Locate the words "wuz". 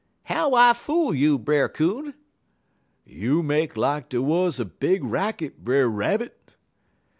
4.17-4.53